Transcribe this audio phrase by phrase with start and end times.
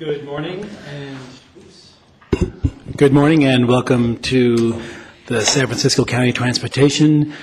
[0.00, 1.18] Good morning and
[2.96, 4.80] good morning and welcome to
[5.26, 7.34] the San Francisco County Transportation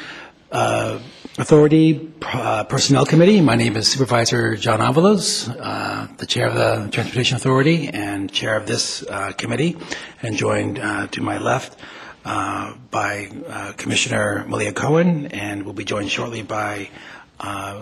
[0.52, 0.98] uh,
[1.38, 3.42] Authority uh, Personnel Committee.
[3.42, 8.58] My name is Supervisor John Avalos, uh, the Chair of the Transportation Authority and Chair
[8.58, 9.78] of this uh, committee,
[10.24, 11.80] and joined uh, to my left
[12.26, 13.30] uh, by
[13.78, 16.90] Commissioner Malia Cohen, and will be joined shortly by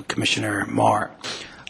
[0.09, 1.11] Commissioner Mar.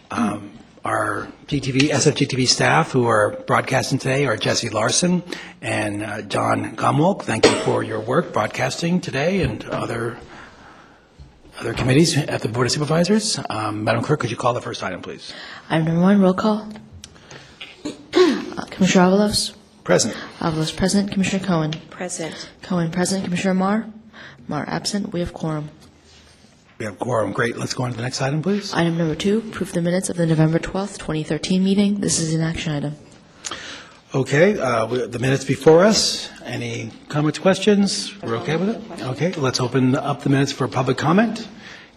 [0.09, 0.54] Um,
[0.85, 5.23] Our GTV, SFGTV staff who are broadcasting today are Jesse Larson
[5.59, 7.23] and uh, John Gomwolk.
[7.23, 10.15] Thank you for your work broadcasting today and other,
[11.59, 13.39] other committees at the Board of Supervisors.
[13.49, 15.33] Um, Madam Clerk, could you call the first item, please?
[15.71, 16.71] Item number one, roll call.
[17.83, 19.55] Uh, Commissioner Avalos?
[19.83, 20.15] Present.
[20.37, 21.11] Avalos present.
[21.11, 21.71] Commissioner Cohen?
[21.89, 22.51] Present.
[22.61, 23.23] Cohen present.
[23.23, 23.87] Commissioner Mar?
[24.47, 25.11] Mar absent.
[25.11, 25.71] We have quorum.
[26.77, 27.31] We have quorum.
[27.31, 27.57] Great.
[27.57, 28.73] Let's go on to the next item, please.
[28.73, 32.01] Item number two, approve the minutes of the November 12th, 2013 meeting.
[32.01, 32.95] This is an action item.
[34.13, 36.29] Okay, uh, we- the minutes before us.
[36.43, 38.13] Any comments, questions?
[38.21, 39.01] We're okay with it?
[39.03, 41.47] Okay, let's open up the minutes for public comment.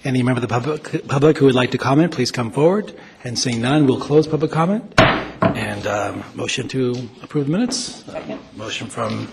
[0.04, 2.94] Any member of the public, public who would like to comment, please come forward.
[3.24, 4.94] And seeing none, we'll close public comment.
[5.40, 8.04] And um, motion to approve the minutes.
[8.56, 9.28] Motion from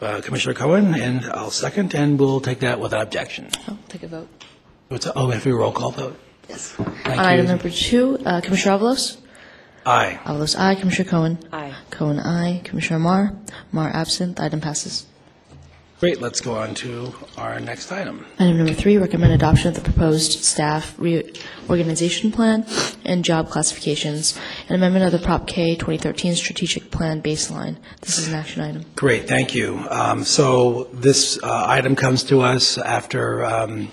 [0.00, 3.48] uh, Commissioner Cohen, and I'll second, and we'll take that without objection.
[3.68, 4.28] I'll take a vote.
[4.94, 6.16] What's- Oh, we have to do a roll call vote.
[6.48, 6.68] Yes.
[6.76, 7.50] Thank On item you.
[7.50, 9.16] number two, uh, Commissioner Avalos?
[9.84, 10.20] Aye.
[10.24, 10.76] Avalos, aye.
[10.76, 11.38] Commissioner Cohen?
[11.52, 11.72] Aye.
[11.90, 12.60] Cohen, aye.
[12.62, 13.32] Commissioner Mar?
[13.72, 14.36] Mar absent.
[14.36, 15.06] The item passes.
[16.00, 18.26] Great, let's go on to our next item.
[18.38, 22.66] Item number three, recommend adoption of the proposed staff reorganization plan
[23.04, 27.76] and job classifications, and amendment of the Prop K 2013 strategic plan baseline.
[28.02, 28.84] This is an action item.
[28.96, 29.86] Great, thank you.
[29.90, 33.88] Um, So this uh, item comes to us after um,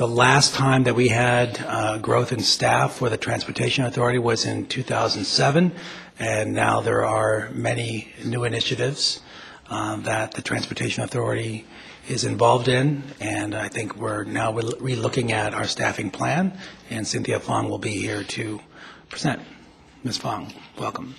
[0.00, 4.46] the last time that we had uh, growth in staff for the Transportation Authority was
[4.46, 5.72] in 2007,
[6.18, 9.20] and now there are many new initiatives
[9.68, 11.66] uh, that the Transportation Authority
[12.08, 16.58] is involved in, and I think we're now re- relooking at our staffing plan,
[16.88, 18.58] and Cynthia Fong will be here to
[19.10, 19.42] present.
[20.02, 20.16] Ms.
[20.16, 21.14] Fong, welcome.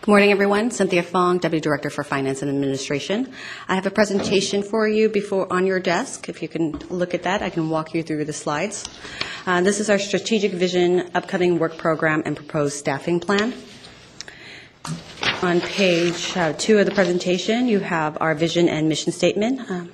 [0.00, 0.70] Good morning, everyone.
[0.70, 3.32] Cynthia Fong, Deputy Director for Finance and Administration.
[3.66, 6.28] I have a presentation for you before, on your desk.
[6.28, 8.88] If you can look at that, I can walk you through the slides.
[9.44, 13.52] Uh, This is our strategic vision, upcoming work program, and proposed staffing plan.
[15.42, 19.68] On page uh, two of the presentation, you have our vision and mission statement.
[19.68, 19.90] Um,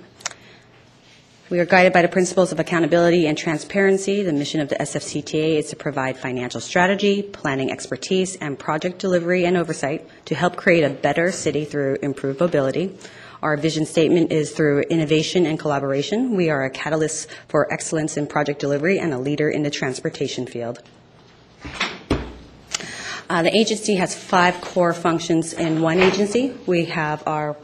[1.50, 4.22] We are guided by the principles of accountability and transparency.
[4.22, 9.44] The mission of the SFCTA is to provide financial strategy, planning expertise, and project delivery
[9.44, 12.96] and oversight to help create a better city through improved mobility.
[13.42, 16.34] Our vision statement is through innovation and collaboration.
[16.34, 20.46] We are a catalyst for excellence in project delivery and a leader in the transportation
[20.46, 20.82] field.
[23.28, 26.54] Uh, The agency has five core functions in one agency.
[26.66, 27.54] We have our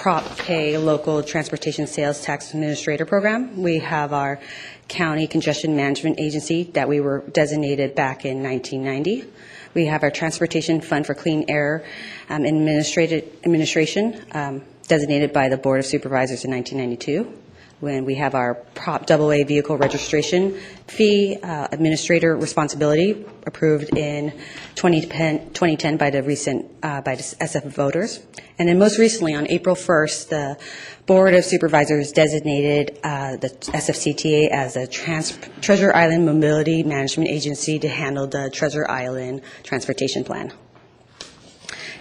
[0.00, 3.60] Prop K Local Transportation Sales Tax Administrator Program.
[3.62, 4.40] We have our
[4.88, 9.30] County Congestion Management Agency that we were designated back in 1990.
[9.74, 11.84] We have our Transportation Fund for Clean Air
[12.30, 17.39] um, Administrated- Administration, um, designated by the Board of Supervisors in 1992
[17.80, 24.30] when we have our Prop AA vehicle registration fee uh, administrator responsibility approved in
[24.74, 28.20] 2010 2010 by the recent, uh, by the SF voters.
[28.58, 30.58] And then most recently, on April 1st, the
[31.06, 37.78] Board of Supervisors designated uh, the SFCTA as a trans- Treasure Island Mobility Management Agency
[37.78, 40.52] to handle the Treasure Island Transportation Plan.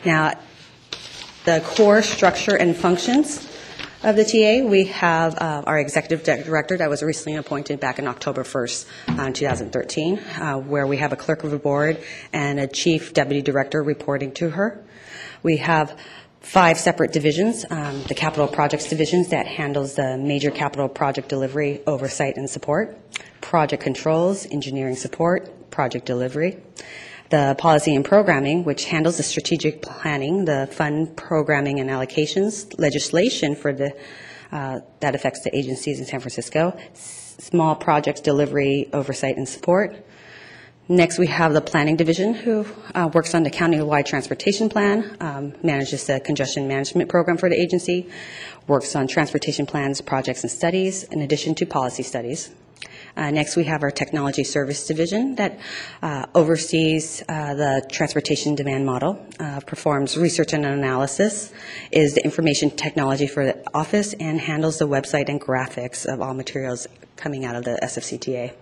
[0.04, 0.34] Now,
[1.46, 3.48] the core structure and functions
[4.02, 8.08] of the TA, we have uh, our executive director that was recently appointed back in
[8.08, 8.86] October 1st,
[9.20, 12.02] uh, 2013, uh, where we have a clerk of the board
[12.32, 14.82] and a chief deputy director reporting to her.
[15.44, 16.00] We have
[16.40, 21.82] five separate divisions, um, the capital projects divisions that handles the major capital project delivery,
[21.86, 22.98] oversight, and support,
[23.42, 26.58] project controls, engineering support, project delivery,
[27.30, 33.56] the policy and programming, which handles the strategic planning, the fund programming and allocations, legislation
[33.56, 33.96] for the,
[34.52, 39.96] uh, that affects the agencies in San Francisco, small projects delivery, oversight, and support.
[40.92, 42.66] Next, we have the planning division, who
[42.96, 47.56] uh, works on the countywide transportation plan, um, manages the congestion management program for the
[47.56, 48.10] agency,
[48.66, 52.50] works on transportation plans, projects, and studies, in addition to policy studies.
[53.16, 55.60] Uh, Next, we have our Technology Service Division that
[56.02, 61.52] uh, oversees uh, the transportation demand model, uh, performs research and analysis,
[61.92, 66.34] is the information technology for the office, and handles the website and graphics of all
[66.34, 68.54] materials coming out of the SFCTA.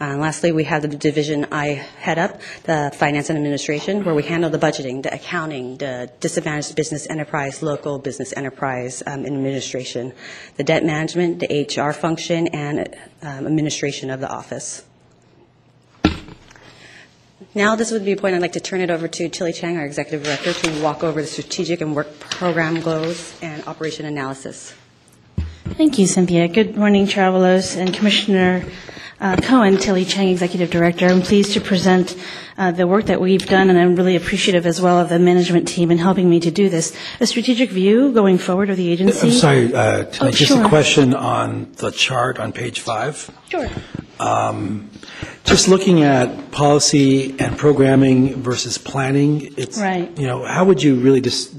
[0.00, 4.22] Uh, Lastly, we have the division I head up, the Finance and Administration, where we
[4.22, 10.14] handle the budgeting, the accounting, the disadvantaged business enterprise, local business enterprise um, administration,
[10.56, 14.86] the debt management, the HR function, and um, administration of the office.
[17.54, 19.76] Now, this would be a point I'd like to turn it over to Tilly Chang,
[19.76, 24.74] our Executive Director, to walk over the strategic and work program goals and operation analysis.
[25.76, 26.48] Thank you, Cynthia.
[26.48, 28.64] Good morning, travelers, and Commissioner
[29.20, 31.06] uh, Cohen, Tilly Chang, Executive Director.
[31.06, 32.16] I'm pleased to present
[32.58, 35.68] uh, the work that we've done, and I'm really appreciative as well of the management
[35.68, 36.96] team in helping me to do this.
[37.20, 39.28] A strategic view going forward of the agency.
[39.28, 43.30] I'm sorry, uh, Tilly, Oh, just a question on the chart on page five.
[43.48, 43.68] Sure.
[45.44, 50.10] Just looking at policy and programming versus planning, it's, Right.
[50.18, 51.52] you know, how would you really dis-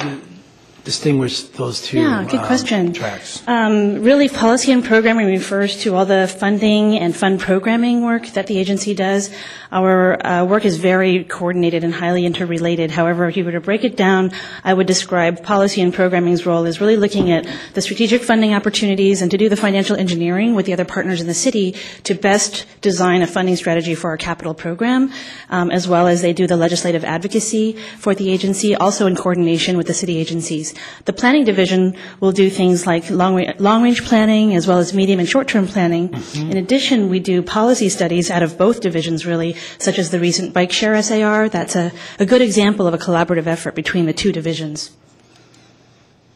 [0.84, 2.94] distinguish those two Yeah, good um, question.
[2.94, 3.44] tracks?
[3.48, 8.48] Um, really, policy and programming refers to all the funding and fund programming work that
[8.48, 9.32] the agency does.
[9.72, 12.92] Our uh, work is very coordinated and highly interrelated.
[12.92, 14.32] However, if you were to break it down,
[14.64, 19.22] I would describe policy and programming's role as really looking at the strategic funding opportunities
[19.22, 22.66] and to do the financial engineering with the other partners in the city to best
[22.82, 25.12] design a funding strategy for our capital program,
[25.50, 29.78] um, as well as they do the legislative advocacy for the agency, also in coordination
[29.78, 30.71] with the city agencies.
[31.06, 35.28] The planning division will do things like long, long-range planning as well as medium and
[35.28, 36.14] short-term planning.
[36.36, 40.54] In addition, we do policy studies out of both divisions, really, such as the recent
[40.54, 41.50] bike share SAR.
[41.50, 44.92] That's a, a good example of a collaborative effort between the two divisions.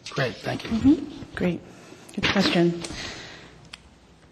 [0.09, 0.69] Great, thank you.
[0.69, 1.35] Mm-hmm.
[1.35, 1.61] Great.
[2.15, 2.81] Good question.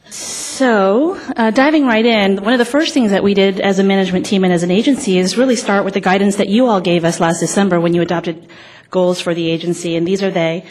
[0.09, 3.83] So, uh, diving right in, one of the first things that we did as a
[3.83, 6.79] management team and as an agency is really start with the guidance that you all
[6.79, 8.47] gave us last December when you adopted
[8.93, 10.63] goals for the agency, and these are they.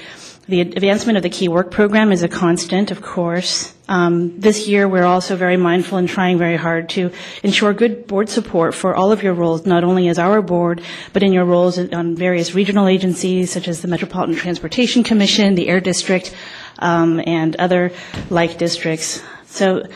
[0.48, 3.72] The advancement of the key work program is a constant, of course.
[3.88, 7.12] Um, this year, we're also very mindful and trying very hard to
[7.44, 10.82] ensure good board support for all of your roles, not only as our board,
[11.12, 15.68] but in your roles on various regional agencies such as the Metropolitan Transportation Commission, the
[15.68, 16.34] Air District,
[16.80, 17.92] um, and other
[18.28, 19.22] like districts.
[19.46, 19.86] So,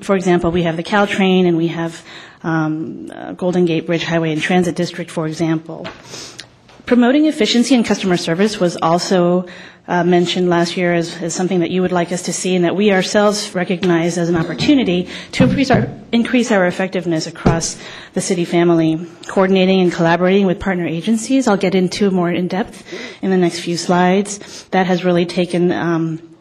[0.00, 2.02] for example, we have the Caltrain and we have
[2.42, 5.86] um, uh, Golden Gate Bridge Highway and Transit District, for example.
[6.86, 9.46] Promoting efficiency and customer service was also
[9.88, 12.64] uh, mentioned last year as, as something that you would like us to see and
[12.64, 17.76] that we ourselves recognize as an opportunity to increase our, increase our effectiveness across
[18.14, 21.48] the city family, coordinating and collaborating with partner agencies.
[21.48, 22.84] I'll get into more in depth
[23.22, 24.64] in the next few slides.
[24.70, 26.36] That has really taken um,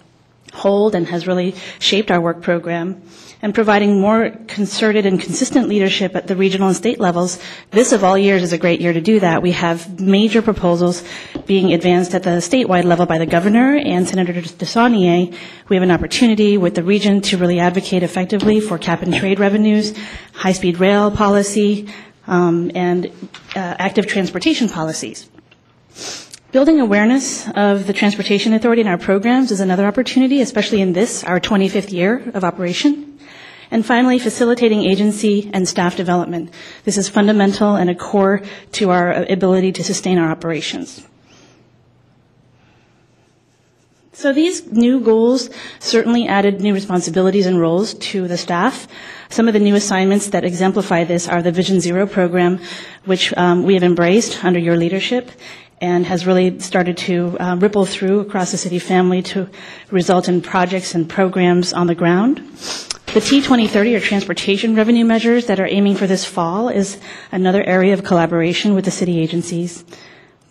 [0.54, 3.02] hold and has really shaped our work program.
[3.44, 7.40] And providing more concerted and consistent leadership at the regional and state levels.
[7.72, 9.42] This of all years is a great year to do that.
[9.42, 11.04] We have major proposals
[11.48, 15.36] being advanced at the statewide level by the governor and Senator DeSaulnier.
[15.70, 19.40] We have an opportunity with the region to really advocate effectively for cap and trade
[19.40, 19.98] revenues,
[20.34, 21.88] high-speed rail policy,
[22.28, 23.08] um, and
[23.56, 25.30] uh, active transportation policies.
[26.52, 31.24] Building awareness of the Transportation Authority and our programs is another opportunity, especially in this,
[31.24, 33.11] our 25th year of operation.
[33.72, 36.54] And finally, facilitating agency and staff development.
[36.84, 38.42] This is fundamental and a core
[38.74, 41.08] to our ability to sustain our operations.
[44.14, 48.88] So these new goals certainly added new responsibilities and roles to the staff.
[49.30, 52.60] Some of the new assignments that exemplify this are the Vision Zero program,
[53.06, 55.32] which um, we have embraced under your leadership
[55.80, 59.50] and has really started to uh, ripple through across the city family to
[59.90, 62.44] result in projects and programs on the ground.
[63.14, 66.98] The T2030 or transportation revenue measures that are aiming for this fall is
[67.34, 69.84] another area of collaboration with the city agencies.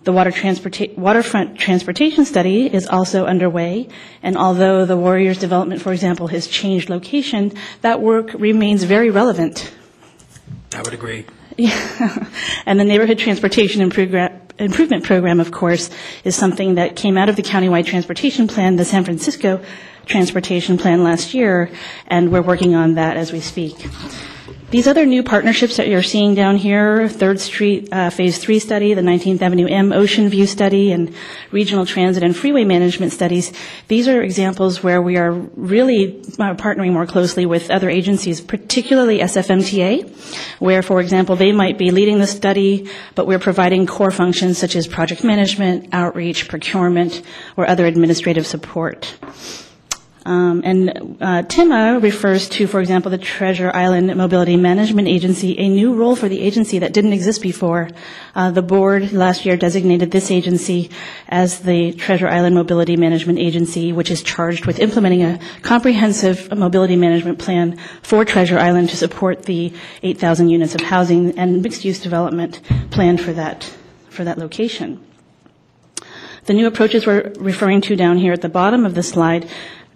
[0.04, 3.88] The water transporta- waterfront transportation study is also underway,
[4.22, 9.72] and although the Warriors development, for example, has changed location, that work remains very relevant.
[10.74, 11.24] I would agree.
[12.66, 15.90] And the neighborhood transportation improgra- improvement program, of course,
[16.24, 19.60] is something that came out of the countywide transportation plan, the San Francisco
[20.06, 21.70] transportation plan last year,
[22.06, 23.74] and we're working on that as we speak.
[24.70, 28.94] These other new partnerships that you're seeing down here, Third Street uh, Phase 3 study,
[28.94, 31.12] the 19th Avenue M Ocean View study, and
[31.50, 33.52] regional transit and freeway management studies,
[33.88, 39.18] these are examples where we are really uh, partnering more closely with other agencies, particularly
[39.18, 40.08] SFMTA,
[40.60, 44.76] where, for example, they might be leading the study, but we're providing core functions such
[44.76, 47.22] as project management, outreach, procurement,
[47.56, 49.16] or other administrative support.
[50.26, 55.68] Um, And uh, TIMA refers to, for example, the Treasure Island Mobility Management Agency, a
[55.68, 57.88] new role for the agency that didn't exist before.
[58.34, 60.90] Uh, The board last year designated this agency
[61.28, 66.96] as the Treasure Island Mobility Management Agency, which is charged with implementing a comprehensive mobility
[66.96, 69.72] management plan for Treasure Island to support the
[70.02, 72.60] 8,000 units of housing and mixed-use development
[72.90, 73.64] planned for that,
[74.10, 75.00] for that location.
[76.46, 79.48] The new approaches we're referring to down here at the bottom of the slide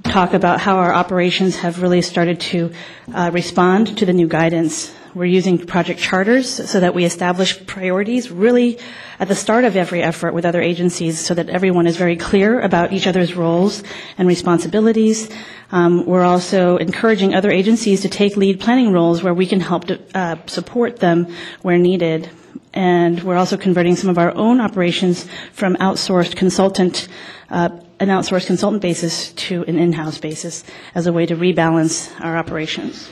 [0.04, 2.72] talk about how our operations have really started to
[3.12, 4.94] uh, respond to the new guidance.
[5.14, 8.78] We're using project charters so that we establish priorities really
[9.18, 12.60] at the start of every effort with other agencies so that everyone is very clear
[12.60, 13.82] about each other's roles
[14.18, 15.30] and responsibilities.
[15.72, 19.86] Um, we're also encouraging other agencies to take lead planning roles where we can help
[19.86, 22.30] to, uh, support them where needed
[22.74, 27.08] and we're also converting some of our own operations from outsourced consultant,
[27.50, 27.68] uh,
[28.00, 33.10] an outsourced consultant basis to an in-house basis as a way to rebalance our operations.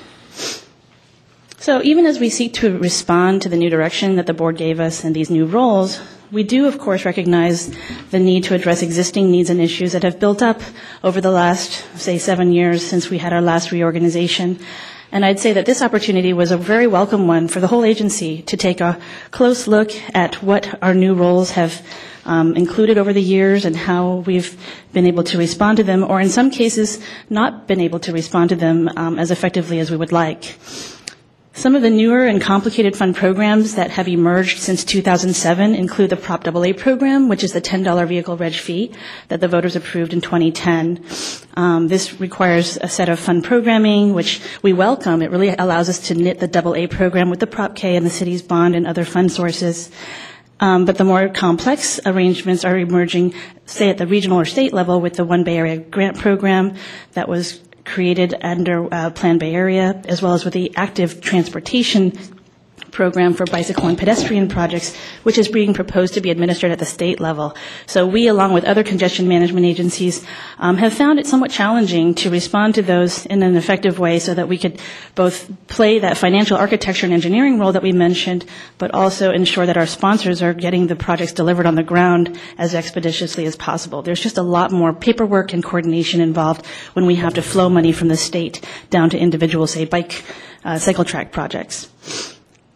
[1.59, 4.81] So even as we seek to respond to the new direction that the board gave
[4.81, 6.01] us and these new roles,
[6.33, 7.73] we do, of course, recognize
[8.11, 10.61] the need to address existing needs and issues that have built up
[11.05, 14.59] over the last, say, seven years since we had our last reorganization
[15.13, 18.41] and I'd say that this opportunity was a very welcome one for the whole agency
[18.43, 18.99] to take a
[19.31, 21.87] close look at what our new roles have
[22.25, 24.57] um, included over the years and how we've
[24.93, 27.01] been able to respond to them, or in some cases,
[27.31, 30.57] not been able to respond to them um, as effectively as we would like.
[31.55, 36.17] Some of the newer and complicated fund programs that have emerged since 2007 include the
[36.17, 38.91] Prop AA program, which is the $10 vehicle reg fee
[39.29, 41.05] that the voters approved in 2010.
[41.55, 45.21] Um, this requires a set of fund programming, which we welcome.
[45.21, 48.11] It really allows us to knit the AA program with the Prop K and the
[48.11, 49.91] city's bond and other fund sources.
[50.61, 53.35] Um, but the more complex arrangements are emerging,
[53.67, 56.75] say at the regional or state level with the One Bay Area grant program
[57.13, 62.13] that was created under uh, Plan Bay Area, as well as with the active transportation
[62.93, 64.95] program for bicycle and pedestrian projects,
[65.25, 67.57] which is being proposed to be administered at the state level.
[67.87, 70.25] So we, along with other congestion management agencies,
[70.59, 74.35] um, have found it somewhat challenging to respond to those in an effective way so
[74.35, 74.81] that we could
[75.15, 78.45] both play that financial architecture and engineering role that we mentioned,
[78.79, 82.75] but also ensure that our sponsors are getting the projects delivered on the ground as
[82.75, 84.03] expeditiously as possible.
[84.03, 87.93] There's just a lot more paperwork and coordination involved when we have to flow money
[87.93, 90.25] from the state down to individual, say, bike
[90.65, 91.89] uh, cycle track projects.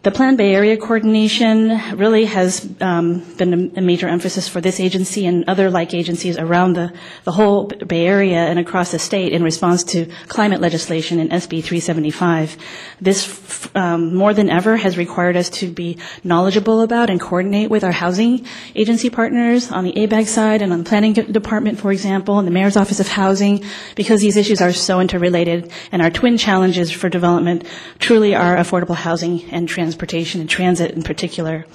[0.07, 5.25] The Plan Bay Area coordination really has um, been a major emphasis for this agency
[5.25, 6.93] and other like agencies around the,
[7.25, 11.61] the whole Bay Area and across the state in response to climate legislation in SB
[11.61, 12.55] 375.
[13.01, 17.83] This, um, more than ever, has required us to be knowledgeable about and coordinate with
[17.83, 18.45] our housing
[18.75, 22.51] agency partners on the ABAG side and on the planning department, for example, and the
[22.51, 27.09] Mayor's Office of Housing, because these issues are so interrelated and our twin challenges for
[27.09, 27.65] development
[27.99, 31.65] truly are affordable housing and transportation transportation and transit in particular.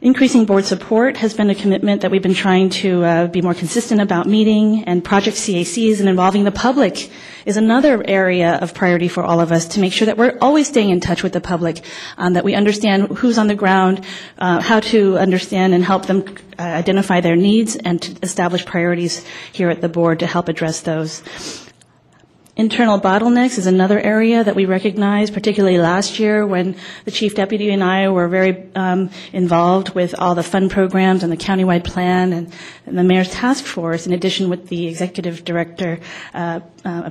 [0.00, 3.54] Increasing board support has been a commitment that we've been trying to uh, be more
[3.54, 7.10] consistent about meeting, and project CACs and involving the public
[7.46, 10.66] is another area of priority for all of us to make sure that we're always
[10.66, 11.84] staying in touch with the public,
[12.18, 14.04] um, that we understand who's on the ground,
[14.38, 16.22] uh, how to understand and help them
[16.58, 20.80] uh, identify their needs, and to establish priorities here at the board to help address
[20.82, 21.22] those.
[22.54, 27.70] Internal bottlenecks is another area that we recognize, particularly last year when the chief deputy
[27.70, 32.34] and I were very um, involved with all the fund programs and the countywide plan
[32.34, 32.52] and,
[32.84, 35.98] and, the mayor's task force, in addition with the executive director
[36.34, 37.10] uh, uh,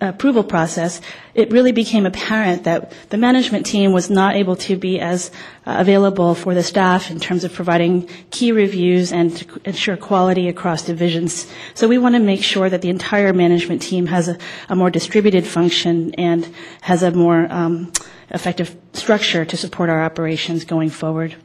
[0.00, 1.00] approval process.
[1.34, 5.30] It really became apparent that the management team was not able to be as
[5.66, 10.48] uh, available for the staff in terms of providing key reviews and to ensure quality
[10.48, 11.46] across divisions.
[11.74, 14.90] So we want to make sure that the entire management team has a, a more
[14.90, 16.52] distributed function and
[16.82, 17.92] has a more um,
[18.30, 21.36] effective structure to support our operations going forward.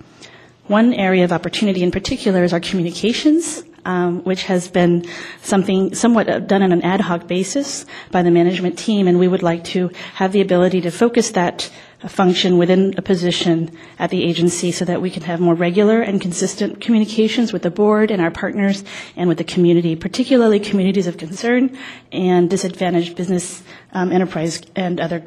[0.67, 5.05] One area of opportunity in particular is our communications um, which has been
[5.41, 9.43] something somewhat done on an ad hoc basis by the management team, and we would
[9.43, 11.69] like to have the ability to focus that
[12.07, 16.21] function within a position at the agency so that we can have more regular and
[16.21, 18.83] consistent communications with the board and our partners
[19.17, 21.77] and with the community, particularly communities of concern
[22.11, 25.21] and disadvantaged business um, enterprise and other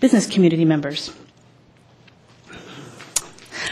[0.00, 1.10] business community members.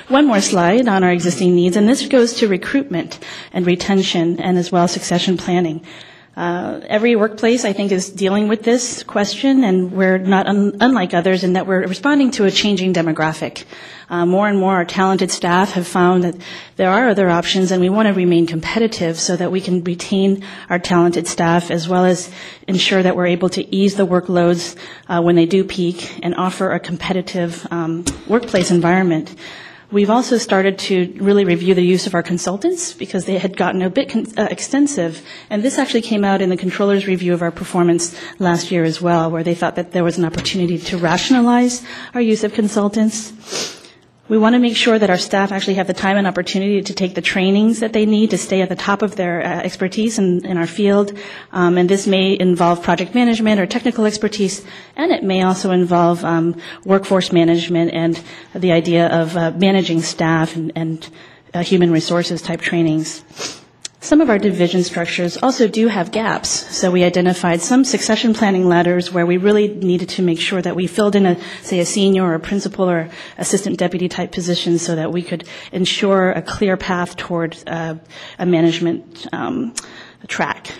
[0.08, 3.18] One more slide on our existing needs, and this goes to recruitment
[3.52, 5.84] and retention and as well succession planning.
[6.36, 11.12] Uh, every workplace, I think, is dealing with this question, and we're not un- unlike
[11.12, 13.64] others in that we're responding to a changing demographic.
[14.08, 16.36] Uh, more and more, our talented staff have found that
[16.76, 20.44] there are other options, and we want to remain competitive so that we can retain
[20.70, 22.30] our talented staff as well as
[22.68, 24.76] ensure that we're able to ease the workloads
[25.08, 29.34] uh, when they do peak and offer a competitive um, workplace environment.
[29.92, 33.82] We've also started to really review the use of our consultants because they had gotten
[33.82, 35.24] a bit con- uh, extensive.
[35.48, 39.00] And this actually came out in the controller's review of our performance last year as
[39.00, 43.75] well, where they thought that there was an opportunity to rationalize our use of consultants.
[44.28, 46.94] We want to make sure that our staff actually have the time and opportunity to
[46.94, 50.18] take the trainings that they need to stay at the top of their uh, expertise
[50.18, 51.12] in, in, our field.
[51.52, 54.64] Um, and this may involve project management or technical expertise,
[54.96, 58.20] and it may also involve um, workforce management and
[58.52, 61.08] the idea of uh, managing staff and, and
[61.54, 63.55] uh, human resources type trainings.
[64.06, 68.68] Some of our division structures also do have gaps, so we identified some succession planning
[68.68, 71.84] ladders where we really needed to make sure that we filled in a, say, a
[71.84, 76.40] senior or a principal or assistant deputy type position so that we could ensure a
[76.40, 77.96] clear path toward uh,
[78.38, 79.74] a management um,
[80.28, 80.70] track.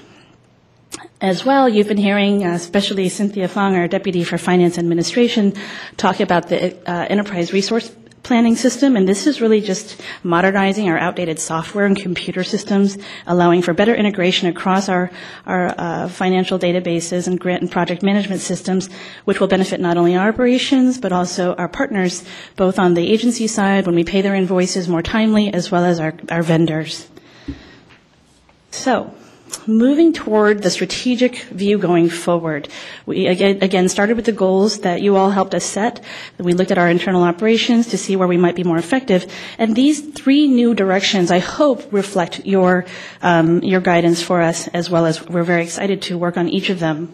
[1.21, 5.53] As well, you've been hearing, uh, especially Cynthia Fong, our Deputy for Finance Administration,
[5.97, 7.91] talk about the uh, enterprise resource
[8.27, 13.63] planning system, and this is really just modernizing our outdated software and computer systems, allowing
[13.63, 15.13] for better integration across our,
[15.47, 18.91] our uh, financial databases and grant and project management systems,
[19.27, 22.25] which will benefit not only our operations, but also our partners,
[22.57, 26.01] both on the agency side when we pay their invoices more timely, as well as
[26.01, 27.09] our, our vendors.
[28.73, 29.15] So,
[29.67, 32.69] moving toward the strategic view going forward.
[33.05, 36.03] We again started with the goals that you all helped us set.
[36.39, 39.27] We looked at our internal operations to see where we might be more effective.
[39.59, 42.87] And these three new directions, I hope, reflect your,
[43.23, 46.71] um, your guidance for us as well as we're very excited to work on each
[46.71, 47.13] of them.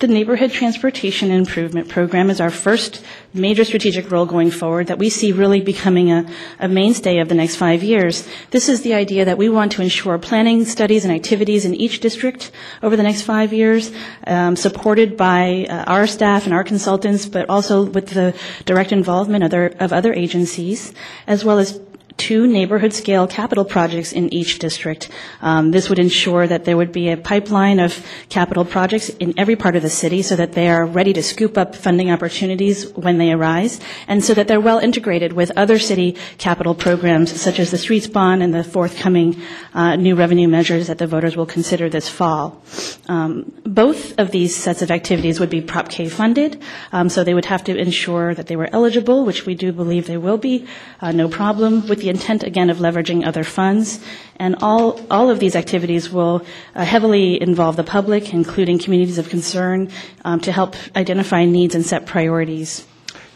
[0.00, 3.00] The Neighborhood Transportation Improvement Program is our first
[3.32, 7.34] major strategic role going forward that we see really becoming a, a, mainstay of the
[7.36, 8.26] next five years.
[8.50, 12.00] This is the idea that we want to ensure planning, studies, and activities in each
[12.00, 12.50] district
[12.82, 13.92] over the next five years,
[14.26, 18.34] um, supported by uh, our staff and our consultants, but also with the
[18.64, 20.92] direct involvement of of other agencies,
[21.28, 21.78] as well as
[22.16, 25.08] two neighborhood scale capital projects in each district.
[25.42, 29.56] Um, this would ensure that there would be a pipeline of capital projects in every
[29.56, 33.18] part of the city so that they are ready to scoop up funding opportunities when
[33.18, 37.70] they arise and so that they're well integrated with other city capital programs such as
[37.70, 39.40] the streets bond and the forthcoming
[39.74, 42.62] uh, new revenue measures that the voters will consider this fall.
[43.08, 47.34] Um, both of these sets of activities would be Prop K funded, um, so they
[47.34, 50.66] would have to ensure that they were eligible, which we do believe they will be,
[51.00, 53.98] uh, no problem, with the intent, again, of leveraging other funds.
[54.36, 59.28] And all, all of these activities will uh, heavily involve the public, including communities of
[59.30, 59.90] concern,
[60.24, 62.86] um, to help identify needs and set priorities.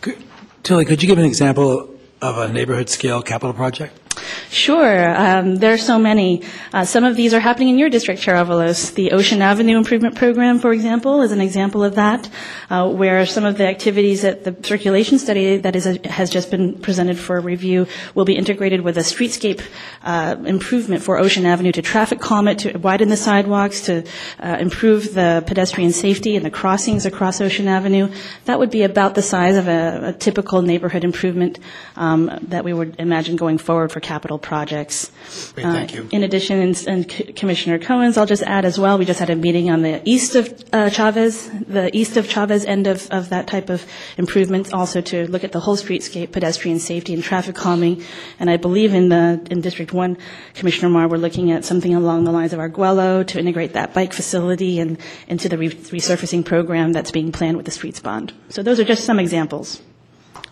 [0.02, 0.22] Could,
[0.62, 1.88] Tilly, could you give an example
[2.20, 4.07] of a neighborhood scale capital project?
[4.50, 5.16] Sure.
[5.16, 6.42] Um, there are so many.
[6.72, 8.94] Uh, some of these are happening in your district, Chair Avalos.
[8.94, 12.28] The Ocean Avenue Improvement Program, for example, is an example of that,
[12.70, 16.50] uh, where some of the activities at the circulation study that is a, has just
[16.50, 19.62] been presented for review will be integrated with a streetscape
[20.02, 24.04] uh, improvement for Ocean Avenue to traffic calm it, to widen the sidewalks, to
[24.40, 28.10] uh, improve the pedestrian safety and the crossings across Ocean Avenue.
[28.46, 31.58] That would be about the size of a, a typical neighborhood improvement
[31.96, 35.12] um, that we would imagine going forward for capital projects.
[35.54, 36.02] Great, thank you.
[36.04, 39.28] Uh, in addition, and, and Commissioner Cohen's, I'll just add as well, we just had
[39.28, 43.28] a meeting on the east of uh, Chavez, the east of Chavez end of, of
[43.28, 43.84] that type of
[44.16, 48.02] improvement, also to look at the whole streetscape, pedestrian safety and traffic calming.
[48.40, 50.16] And I believe in the in District 1,
[50.54, 54.14] Commissioner Mar, we're looking at something along the lines of Arguello to integrate that bike
[54.14, 58.32] facility and into the re- resurfacing program that's being planned with the streets bond.
[58.48, 59.82] So those are just some examples.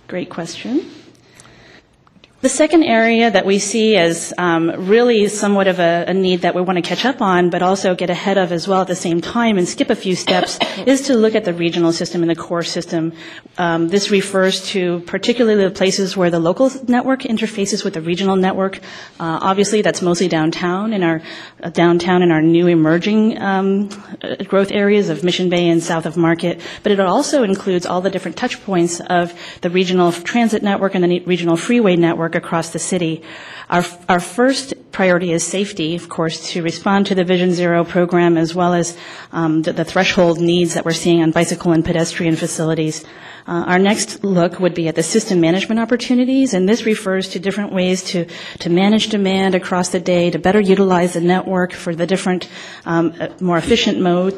[0.08, 0.84] Great question.
[2.42, 6.54] The second area that we see as um, really somewhat of a, a, need that
[6.54, 8.94] we want to catch up on, but also get ahead of as well at the
[8.94, 12.30] same time and skip a few steps, is to look at the regional system and
[12.30, 13.14] the core system.
[13.56, 18.36] Um, this refers to particularly the places where the local network interfaces with the regional
[18.36, 18.76] network.
[19.18, 21.22] Uh, obviously, that's mostly downtown in our
[21.62, 23.88] uh, downtown in our new emerging um,
[24.22, 28.02] uh, growth areas of Mission Bay and south of Market, but it also includes all
[28.02, 32.44] the different touch points of the regional transit network and the regional freeway network network
[32.44, 33.22] across the city.
[33.70, 38.36] Our, our first priority is safety, of course, to respond to the Vision Zero program
[38.36, 38.96] as well as
[39.32, 43.04] um, the, the threshold needs that we're seeing on bicycle and pedestrian facilities.
[43.46, 47.38] Uh, Our next look would be at the system management opportunities, and this refers to
[47.38, 48.26] different ways to,
[48.58, 52.48] to manage demand across the day, to better utilize the network for the different,
[52.86, 54.34] um, uh, more efficient mode,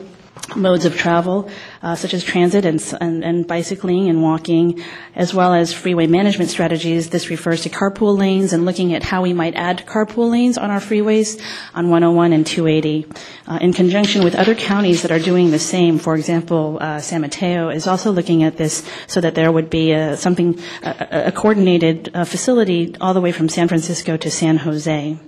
[0.56, 1.50] modes of travel,
[1.82, 4.82] uh, such as transit and, and, and bicycling and walking,
[5.14, 7.10] as well as freeway management strategies.
[7.10, 10.70] This refers to carpool lanes and looking at how we might add carpool lanes on
[10.70, 11.40] our freeways
[11.74, 13.06] on 101 and 280.
[13.46, 17.20] Uh, in conjunction with other counties that are doing the same, for example, uh, San
[17.20, 21.32] Mateo is also looking at this so that there would be a, something, a, a
[21.32, 25.18] coordinated uh, facility all the way from San Francisco to San Jose.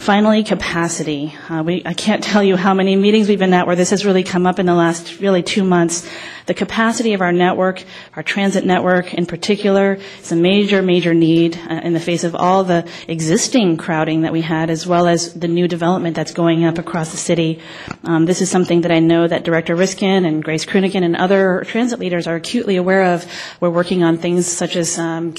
[0.00, 1.34] Finally, capacity.
[1.50, 4.06] Uh, we, I can't tell you how many meetings we've been at where this has
[4.06, 6.08] really come up in the last really two months.
[6.46, 7.84] The capacity of our network,
[8.16, 12.34] our transit network in particular, is a major, major need uh, in the face of
[12.34, 16.64] all the existing crowding that we had, as well as the new development that's going
[16.64, 17.60] up across the city.
[18.02, 21.62] Um, this is something that I know that Director Reiskin and Grace Crunican and other
[21.66, 23.26] transit leaders are acutely aware of.
[23.60, 25.34] We're working on things such as um,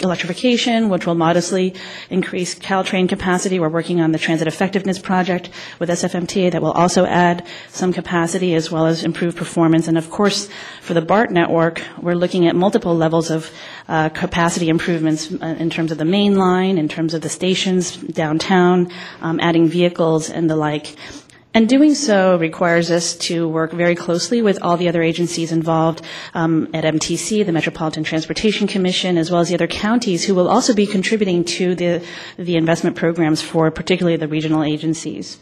[0.00, 1.74] electrification, which will modestly
[2.10, 3.58] increase Caltrain capacity.
[3.58, 8.54] We're working on the Transit Effectiveness Project with SFMTA that will also add some capacity
[8.54, 9.88] as well as improve performance.
[9.88, 10.48] And of course,
[10.82, 13.50] for the BART network, we're looking at multiple levels of
[13.88, 17.96] uh, capacity improvements uh, in terms of the main line, in terms of the stations
[17.96, 20.96] downtown, um, adding vehicles and the like.
[21.56, 26.02] And doing so requires us to work very closely with all the other agencies involved
[26.34, 30.50] um, at MTC, the Metropolitan Transportation Commission, as well as the other counties who will
[30.50, 32.04] also be contributing to the,
[32.36, 35.38] the investment programs for particularly the regional agencies.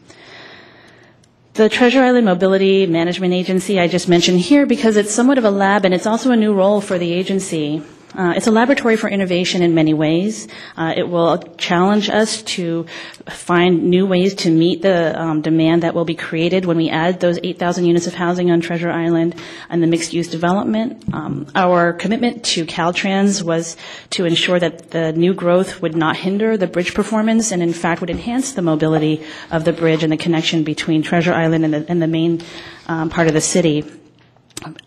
[1.55, 5.51] The Treasure Island Mobility Management Agency I just mentioned here because it's somewhat of a
[5.51, 7.83] lab and it's also a new role for the agency.
[8.17, 10.47] Uh, it's a laboratory for innovation in many ways.
[10.77, 12.87] Uh, it will challenge us to
[13.27, 17.21] find new ways to meet the um, demand that will be created when we add
[17.21, 19.35] those 8,000 units of housing on Treasure Island
[19.69, 21.03] and the mixed-use development.
[21.13, 23.77] Um, our commitment to Caltrans was
[24.11, 28.01] to ensure that the new growth would not hinder the bridge performance and in fact
[28.01, 31.87] would enhance the mobility of the bridge and the connection between Treasure Island and the,
[31.89, 32.43] and the main
[32.87, 33.85] um, part of the city.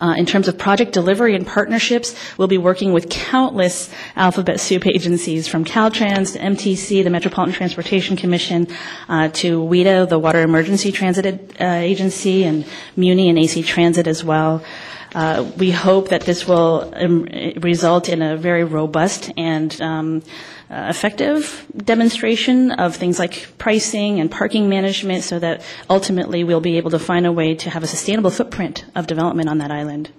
[0.01, 4.87] Uh, in terms of project delivery and partnerships, we'll be working with countless alphabet soup
[4.87, 8.67] agencies from Caltrans to MTC, the Metropolitan Transportation Commission,
[9.09, 11.25] uh, to WETA, the Water Emergency Transit
[11.61, 14.63] uh, Agency, and MUNI and AC Transit as well.
[15.15, 17.23] Uh, we hope that this will um,
[17.61, 20.21] result in a very robust and um,
[20.69, 26.77] uh, effective demonstration of things like pricing and parking management so that ultimately we'll be
[26.77, 30.11] able to find a way to have a sustainable footprint of development on that island.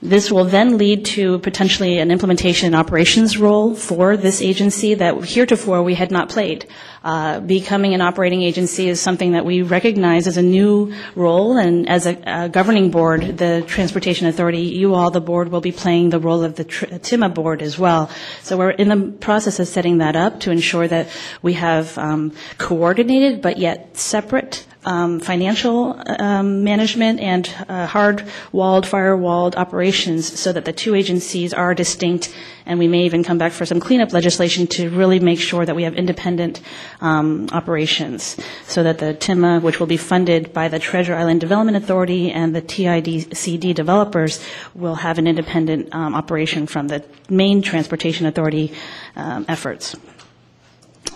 [0.00, 5.24] This will then lead to potentially an implementation and operations role for this agency that
[5.24, 6.66] heretofore we had not played.
[7.04, 11.88] Uh, becoming an operating agency is something that we recognize as a new role, and
[11.88, 16.10] as a, a governing board, the Transportation Authority, you all, the board, will be playing
[16.10, 18.10] the role of the tr- TIMA board as well.
[18.42, 21.08] So we're in the process of setting that up to ensure that
[21.42, 29.54] we have um, coordinated but yet separate um, financial um, management and uh, hard-walled, firewalled
[29.56, 32.34] operations so that the two agencies are distinct,
[32.64, 35.76] and we may even come back for some cleanup legislation to really make sure that
[35.76, 36.60] we have independent
[37.00, 41.76] um, operations, so that the TIMA, which will be funded by the Treasure Island Development
[41.76, 44.42] Authority and the TIDCD developers,
[44.74, 48.72] will have an independent um, operation from the main Transportation Authority
[49.16, 49.96] um, efforts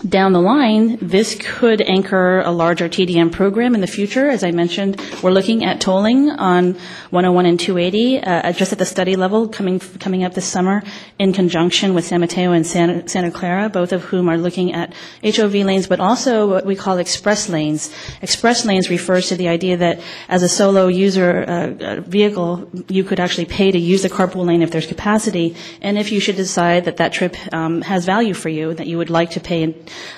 [0.07, 4.29] down the line, this could anchor a larger TDM program in the future.
[4.29, 6.73] As I mentioned, we're looking at tolling on
[7.11, 10.83] 101 and 280, uh, just at the study level coming coming up this summer
[11.19, 14.93] in conjunction with San Mateo and Santa, Santa Clara, both of whom are looking at
[15.23, 17.93] HOV lanes, but also what we call express lanes.
[18.21, 23.19] Express lanes refers to the idea that as a solo user uh, vehicle, you could
[23.19, 26.85] actually pay to use the carpool lane if there's capacity, and if you should decide
[26.85, 29.73] that that trip um, has value for you, that you would like to pay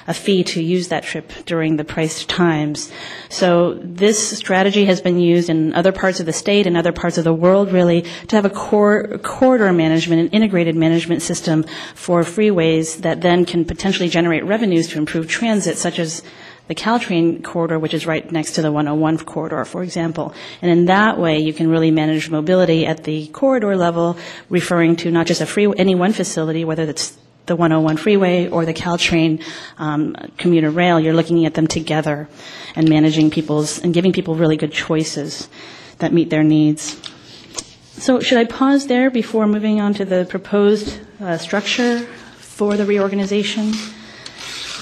[0.07, 2.91] a fee to use that trip during the priced times.
[3.29, 7.17] So this strategy has been used in other parts of the state and other parts
[7.17, 12.21] of the world, really, to have a cor- corridor management, an integrated management system for
[12.21, 16.21] freeways that then can potentially generate revenues to improve transit, such as
[16.67, 20.33] the Caltrain corridor, which is right next to the 101 corridor, for example.
[20.61, 24.17] And in that way, you can really manage mobility at the corridor level,
[24.49, 28.65] referring to not just a free, any one facility, whether it's the 101 freeway or
[28.65, 29.43] the Caltrain
[29.77, 30.99] um, commuter rail.
[30.99, 32.27] You're looking at them together
[32.75, 35.47] and managing people's and giving people really good choices
[35.99, 37.01] that meet their needs.
[37.97, 42.05] So, should I pause there before moving on to the proposed uh, structure
[42.55, 43.73] for the reorganization.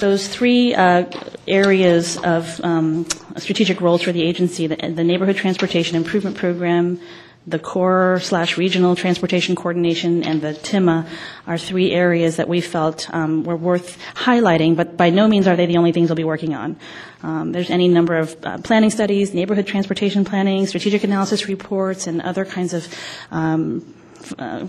[0.00, 1.06] Those three uh,
[1.46, 7.00] areas of um, strategic roles for the agency, the the Neighborhood Transportation Improvement Program,
[7.46, 11.06] the core slash regional transportation coordination, and the TIMA
[11.46, 15.56] are three areas that we felt um, were worth highlighting, but by no means are
[15.56, 16.76] they the only things we'll be working on.
[17.22, 22.22] Um, There's any number of uh, planning studies, neighborhood transportation planning, strategic analysis reports, and
[22.22, 22.88] other kinds of
[23.30, 23.94] um,
[24.38, 24.66] uh,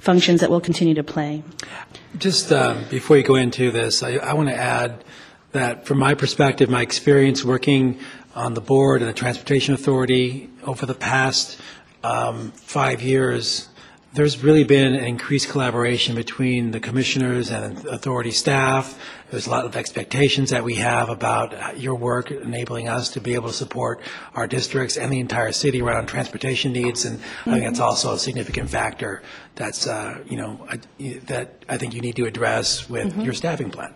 [0.00, 1.42] functions that we'll continue to play.
[2.16, 5.04] Just uh, before you go into this, I, I want to add
[5.52, 7.98] that from my perspective, my experience working
[8.34, 11.60] on the board and the Transportation Authority over the past
[12.04, 13.68] um, five years,
[14.12, 18.96] there's really been an increased collaboration between the commissioners and authority staff.
[19.30, 23.34] There's a lot of expectations that we have about your work enabling us to be
[23.34, 24.00] able to support
[24.36, 28.18] our districts and the entire city around transportation needs, and I think that's also a
[28.18, 29.22] significant factor
[29.56, 33.70] that's, uh, you know, I- that I think you need to address with your staffing
[33.70, 33.94] plan.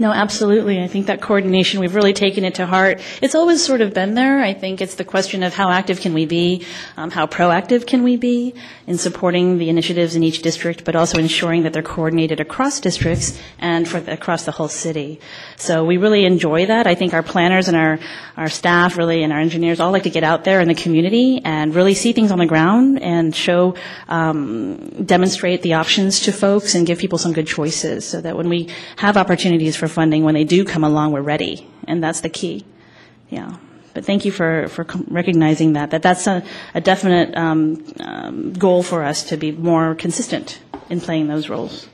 [0.00, 0.80] No, absolutely.
[0.80, 3.00] I think that coordination, we've really taken it to heart.
[3.20, 4.40] It's always sort of been there.
[4.40, 6.64] I think it's the question of how active can we be,
[6.96, 8.54] um, how proactive can we be
[8.86, 13.40] in supporting the initiatives in each district, but also ensuring that they're coordinated across districts
[13.58, 15.18] and for the, across the whole city.
[15.56, 16.86] So we really enjoy that.
[16.86, 17.98] I think our planners and our,
[18.36, 21.40] our staff really and our engineers all like to get out there in the community
[21.44, 23.74] and really see things on the ground and show,
[24.06, 28.48] um, demonstrate the options to folks and give people some good choices so that when
[28.48, 31.66] we have opportunities for funding, when they do come along, we're ready.
[31.86, 32.64] And that's the key.
[33.28, 33.56] Yeah.
[33.94, 38.82] But thank you for, for recognizing that, that that's a, a definite um, um, goal
[38.82, 41.88] for us to be more consistent in playing those roles.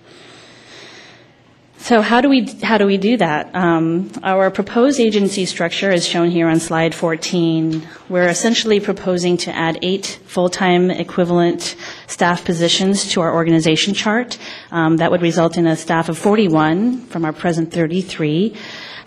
[1.85, 3.55] So how do we how do we do that?
[3.55, 7.87] Um, our proposed agency structure is shown here on slide 14.
[8.09, 14.39] We're essentially proposing to add eight full-time equivalent staff positions to our organization chart.
[14.71, 18.57] Um, that would result in a staff of 41 from our present 33.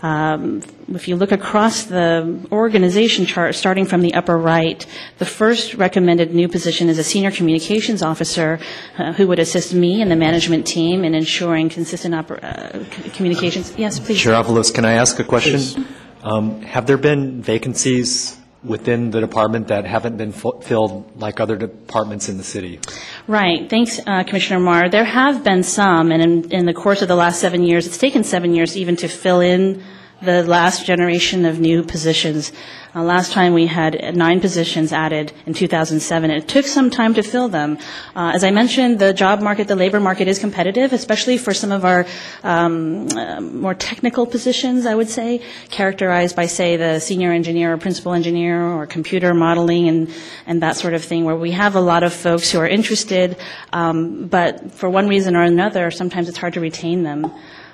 [0.02, 0.62] Um,
[0.94, 4.86] if you look across the organization chart, starting from the upper right,
[5.18, 8.60] the first recommended new position is a senior communications officer
[8.96, 12.84] uh, who would assist me and the management team in ensuring consistent uh,
[13.14, 13.74] communications.
[13.76, 14.20] Yes, please.
[14.20, 15.84] Chair Avalos, can I ask a question?
[16.22, 22.28] Um, Have there been vacancies within the department that haven't been filled like other departments
[22.28, 22.80] in the city?
[23.26, 23.68] Right.
[23.70, 24.88] Thanks, uh, Commissioner Mar.
[24.88, 27.98] There have been some, and in, in the course of the last seven years, it's
[27.98, 29.82] taken seven years even to fill in
[30.20, 32.52] the last generation of new positions.
[32.94, 36.30] Uh, last time we had nine positions added in 2007.
[36.30, 37.78] It took some time to fill them.
[38.16, 41.70] Uh, as I mentioned, the job market, the labor market is competitive, especially for some
[41.70, 42.06] of our
[42.42, 47.76] um, uh, more technical positions, I would say, characterized by, say, the senior engineer or
[47.76, 50.10] principal engineer or computer modeling and,
[50.46, 53.36] and that sort of thing, where we have a lot of folks who are interested,
[53.72, 57.30] um, but for one reason or another, sometimes it's hard to retain them.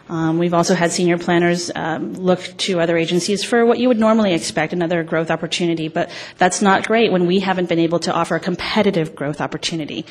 [0.08, 3.98] Um, we've also had senior planners um, look to other agencies for what you would
[3.98, 8.12] normally expect, another growth opportunity, but that's not great when we haven't been able to
[8.12, 10.04] offer a competitive growth opportunity.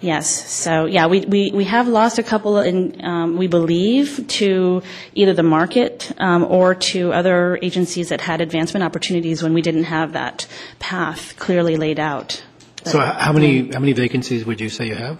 [0.00, 4.82] Yes, so yeah, we, we, we have lost a couple in, um, we believe, to
[5.14, 9.84] either the market um, or to other agencies that had advancement opportunities when we didn't
[9.84, 10.46] have that
[10.78, 12.42] path clearly laid out.
[12.84, 15.18] So how many, how many vacancies would you say you have?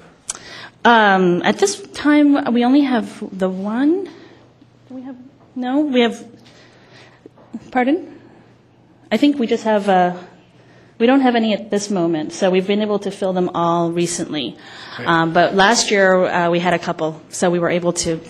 [0.85, 4.05] Um, at this time, we only have the one.
[4.88, 5.16] Do we have?
[5.55, 6.27] No, we have.
[7.71, 8.19] Pardon?
[9.12, 9.88] I think we just have.
[9.88, 10.16] Uh,
[10.99, 13.90] we don't have any at this moment, so we've been able to fill them all
[13.90, 14.57] recently.
[14.99, 18.21] Um, but last year uh, we had a couple, so we were able to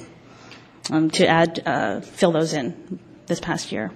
[0.90, 3.90] um, to add uh, fill those in this past year.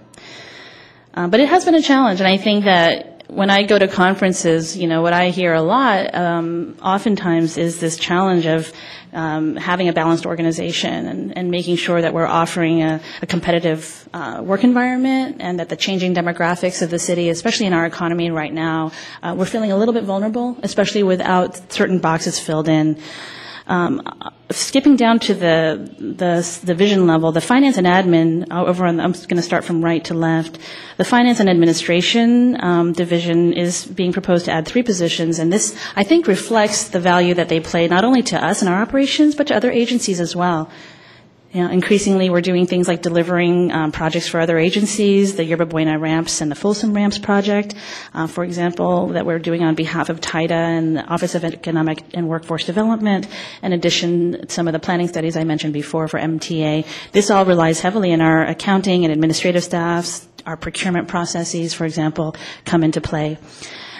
[1.15, 3.89] Uh, but it has been a challenge, and I think that when I go to
[3.89, 8.73] conferences, you know, what I hear a lot, um, oftentimes, is this challenge of
[9.13, 14.09] um, having a balanced organization and, and making sure that we're offering a, a competitive
[14.15, 18.31] uh, work environment and that the changing demographics of the city, especially in our economy
[18.31, 18.93] right now,
[19.23, 22.97] uh, we're feeling a little bit vulnerable, especially without certain boxes filled in.
[23.67, 24.03] Um,
[24.51, 28.99] skipping down to the, the the vision level, the finance and admin uh, over on.
[28.99, 30.59] The, I'm going to start from right to left.
[30.99, 35.77] The finance and administration um, division is being proposed to add three positions, and this
[35.97, 39.35] I think reflects the value that they play not only to us and our operations,
[39.35, 40.71] but to other agencies as well.
[41.55, 45.67] You know, increasingly, we're doing things like delivering um, projects for other agencies, the Yerba
[45.67, 47.77] Buena Ramps and the Folsom Ramps project,
[48.13, 52.03] uh, for example, that we're doing on behalf of TIDA and the Office of Economic
[52.13, 53.29] and Workforce Development.
[53.63, 56.85] In addition, some of the planning studies I mentioned before for MTA.
[57.13, 60.27] This all relies heavily in our accounting and administrative staffs.
[60.47, 63.39] Our procurement processes, for example, come into play.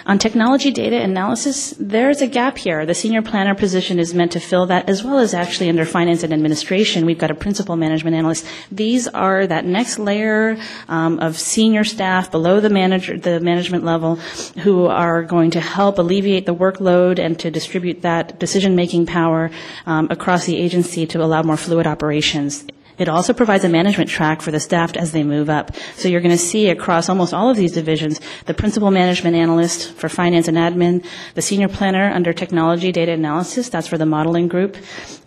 [0.07, 2.85] On technology data analysis, there's a gap here.
[2.85, 6.21] The senior planner position is meant to fill that, as well as actually under finance
[6.21, 8.45] and administration, we've got a principal management analyst.
[8.71, 14.17] These are that next layer um, of senior staff below the manager, the management level,
[14.61, 19.49] who are going to help alleviate the workload and to distribute that decision-making power
[19.87, 22.63] um, across the agency to allow more fluid operations.
[22.97, 25.75] It also provides a management track for the staff as they move up.
[25.95, 29.93] So you're going to see across almost all of these divisions, the principal management analyst
[29.93, 34.47] for finance and admin, the senior planner under technology data analysis, that's for the modeling
[34.47, 34.77] group.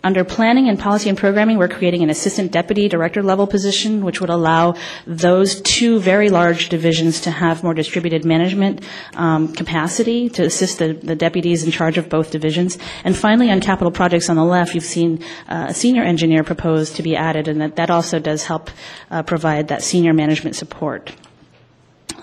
[0.03, 4.21] Under planning and policy and programming, we're creating an assistant deputy director level position, which
[4.21, 8.81] would allow those two very large divisions to have more distributed management
[9.15, 12.77] um, capacity to assist the, the deputies in charge of both divisions.
[13.03, 16.95] And finally, on capital projects on the left, you've seen uh, a senior engineer proposed
[16.95, 18.69] to be added, and that, that also does help
[19.11, 21.11] uh, provide that senior management support.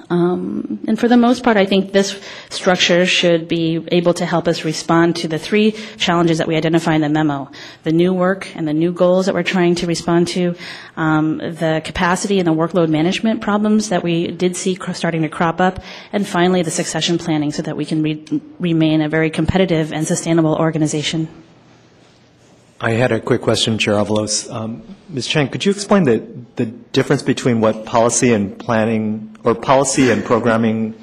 [0.08, 4.46] Um, and for the most part, I think this structure should be able to help
[4.46, 7.50] us respond to the three challenges that we identify in the memo
[7.82, 10.54] the new work and the new goals that we're trying to respond to,
[10.96, 15.60] um, the capacity and the workload management problems that we did see starting to crop
[15.60, 15.80] up,
[16.12, 18.24] and finally, the succession planning so that we can re-
[18.60, 21.26] remain a very competitive and sustainable organization.
[22.78, 24.52] I had a quick question, Chair Avalos.
[24.52, 25.26] Um, Ms.
[25.26, 26.18] Chang, could you explain the,
[26.56, 30.94] the difference between what policy and planning, or policy and programming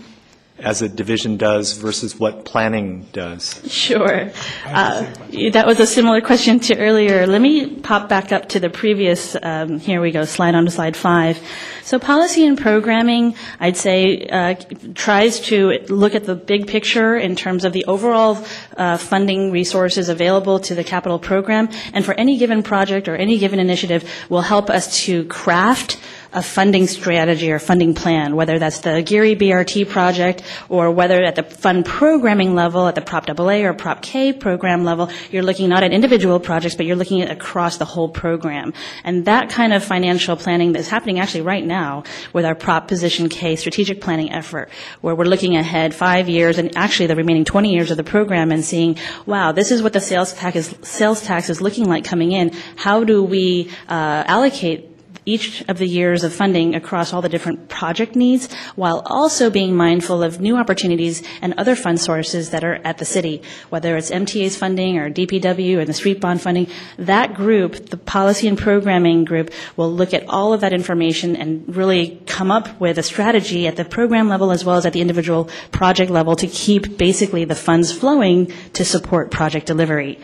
[0.60, 3.62] as a division does versus what planning does?
[3.68, 4.32] Sure.
[4.66, 5.06] Uh,
[5.52, 7.26] that was a similar question to earlier.
[7.26, 10.72] Let me pop back up to the previous, um, here we go, slide on to
[10.72, 11.40] slide five.
[11.84, 14.56] So policy and programming, I'd say, uh,
[14.94, 18.44] tries to look at the big picture in terms of the overall
[18.78, 23.38] uh, funding resources available to the capital program, and for any given project or any
[23.38, 26.00] given initiative will help us to craft
[26.34, 31.36] a funding strategy or funding plan, whether that's the Geary BRT project or whether at
[31.36, 35.70] the fund programming level, at the Prop AA or Prop K program level, you're looking
[35.70, 38.74] not at individual projects, but you're looking at across the whole program.
[39.04, 43.30] And that kind of financial planning that's happening actually right now with our Prop Position
[43.30, 44.70] K strategic planning effort,
[45.02, 48.52] where we're looking ahead five years and actually the remaining 20 years of the program
[48.52, 52.04] and seeing, wow, this is what the sales tax is, sales tax is looking like
[52.04, 52.52] coming in.
[52.76, 54.93] How do we uh, allocate
[55.26, 59.76] each of the years of funding across all the different project needs while also being
[59.76, 64.12] mindful of new opportunities and other fund sources that are at the city, whether it's
[64.12, 66.68] MTA's funding or DPW and the street bond funding.
[66.98, 71.76] That group, the policy and programming group, will look at all of that information and
[71.76, 75.02] really come up with a strategy at the program level as well as at the
[75.02, 80.20] individual project level to keep basically the funds flowing to support project delivery.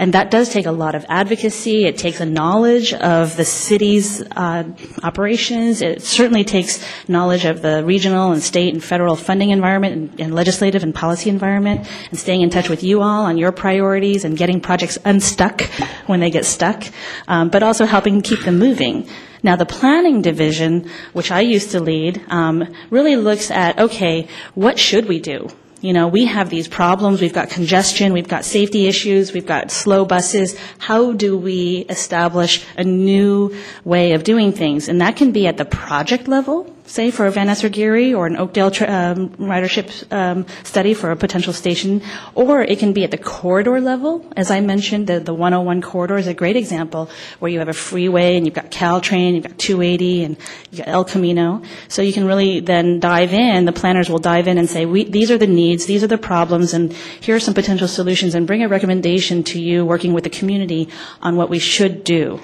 [0.00, 1.84] And that does take a lot of advocacy.
[1.84, 4.64] It takes a knowledge of the city's uh,
[5.02, 5.82] operations.
[5.82, 10.34] It certainly takes knowledge of the regional and state and federal funding environment and, and
[10.34, 14.38] legislative and policy environment, and staying in touch with you all on your priorities and
[14.38, 15.60] getting projects unstuck
[16.06, 16.82] when they get stuck,
[17.28, 19.06] um, but also helping keep them moving.
[19.42, 24.78] Now, the planning division, which I used to lead, um, really looks at okay, what
[24.78, 25.50] should we do?
[25.80, 27.22] You know, we have these problems.
[27.22, 28.12] We've got congestion.
[28.12, 29.32] We've got safety issues.
[29.32, 30.58] We've got slow buses.
[30.78, 34.88] How do we establish a new way of doing things?
[34.88, 38.12] And that can be at the project level, say for a Van Ness or Geary
[38.12, 42.02] or an Oakdale um, ridership um, study for a potential station,
[42.34, 44.26] or it can be at the corridor level.
[44.36, 47.72] As I mentioned, the, the 101 corridor is a great example where you have a
[47.72, 50.36] freeway and you've got Caltrain, you've got 280 and
[50.70, 51.62] you've got El Camino.
[51.86, 55.30] So you can really then dive in, the planners will dive in and say, these
[55.30, 58.64] are the needs, these are the problems, and here are some potential solutions, and bring
[58.64, 60.88] a recommendation to you working with the community
[61.22, 62.40] on what we should do.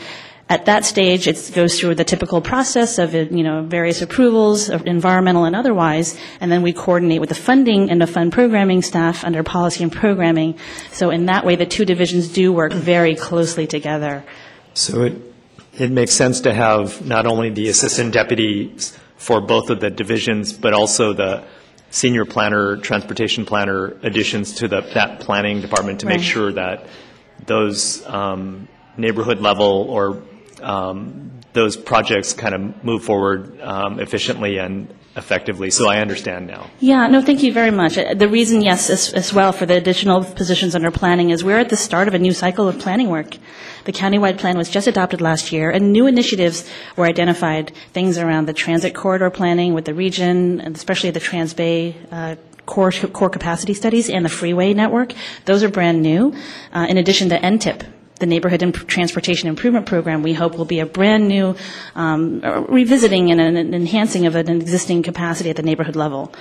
[0.48, 5.44] At that stage, it goes through the typical process of, you know, various approvals, environmental
[5.44, 9.42] and otherwise, and then we coordinate with the funding and the fund programming staff under
[9.42, 10.56] policy and programming.
[10.92, 14.24] So in that way, the two divisions do work very closely together.
[14.74, 15.14] So it,
[15.78, 20.52] it makes sense to have not only the assistant deputies for both of the divisions,
[20.52, 21.42] but also the
[21.90, 26.24] senior planner, transportation planner additions to the, that planning department to make Right.
[26.24, 26.86] sure that
[27.46, 30.22] those um, neighborhood level or
[31.52, 35.70] those projects kind of move forward um, efficiently and effectively.
[35.70, 36.68] So I understand now.
[36.78, 37.96] Yeah, no, thank you very much.
[37.96, 41.58] Uh, The reason, yes, as, as well for the additional positions under planning is we're
[41.58, 43.36] at the start of a new cycle of planning work.
[43.84, 47.72] The countywide plan was just adopted last year, and new initiatives were identified.
[47.92, 52.92] Things around the transit corridor planning with the region, and especially the Transbay uh, core
[52.92, 55.14] core capacity studies and the freeway network.
[55.44, 56.34] Those are brand new.
[56.74, 57.86] Uh, in addition to NTIP,
[58.18, 61.54] the Neighborhood Imp- Transportation Improvement Program, we hope will be a brand new
[61.94, 66.32] um, revisiting and an an enhancing of an existing capacity at the neighborhood level.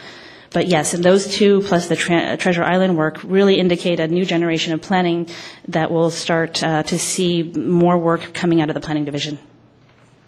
[0.52, 4.24] But yes, and those two, plus the Tre- Treasure Island work, really indicate a new
[4.24, 5.28] generation of planning
[5.68, 9.38] that will start uh, to see more work coming out of the planning division.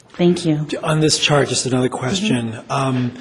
[0.10, 0.68] Thank you.
[0.84, 2.52] On this chart, just another question.
[2.52, 2.72] Mm-hmm.
[2.72, 3.18] Um,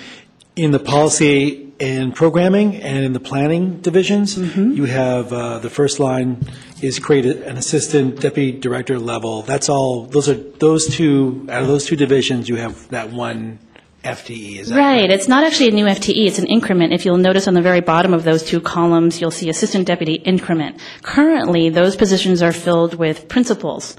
[0.57, 4.73] In the policy and programming and in the planning divisions, Mm-hmm.
[4.73, 6.39] you have, uh, the first line
[6.81, 9.43] is create an assistant deputy director level.
[9.43, 13.59] That's all, those are, those two, out of those two divisions, you have that one
[14.03, 15.01] FTE, is that Right.
[15.01, 15.13] correct?
[15.13, 16.27] It's not actually a new FTE.
[16.27, 16.95] It's an increment.
[16.95, 20.15] If you'll notice on the very bottom of those two columns, you'll see assistant deputy
[20.15, 20.79] increment.
[21.03, 23.95] Currently, those positions are filled with principals,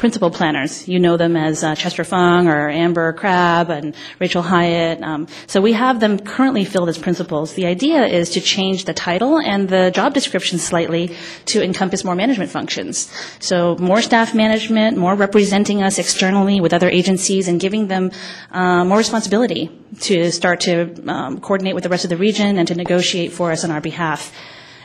[0.00, 0.88] principal planners.
[0.88, 5.02] You know them as uh, Chester Fung or Amber Crabb and Rachel Hyatt.
[5.02, 7.52] Um, so we have them currently filled as principals.
[7.52, 11.14] The idea is to change the title and the job description slightly
[11.52, 13.12] to encompass more management functions.
[13.40, 18.10] So more staff management, more representing us externally with other agencies and giving them
[18.52, 19.70] uh, more responsibility
[20.00, 23.52] to start to um, coordinate with the rest of the region and to negotiate for
[23.52, 24.32] us on our behalf.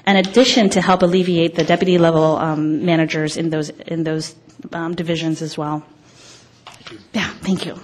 [0.08, 4.36] In addition, to help alleviate the deputy level um, managers in those in those
[4.72, 5.84] um, divisions as well.
[7.14, 7.80] Yeah, thank you.